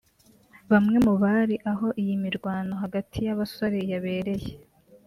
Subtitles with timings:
[0.71, 4.51] Bamwe mu bari aho iyi mirwano hagati y’aba basore yabereye